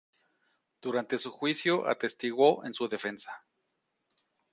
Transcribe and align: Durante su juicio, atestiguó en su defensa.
Durante 0.81 1.19
su 1.19 1.29
juicio, 1.29 1.87
atestiguó 1.87 2.65
en 2.65 2.73
su 2.73 2.87
defensa. 2.89 3.45